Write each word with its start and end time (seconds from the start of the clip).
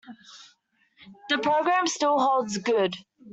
The 1.29 1.37
programme 1.37 1.85
still 1.85 2.17
holds 2.19 2.57
good. 2.57 2.95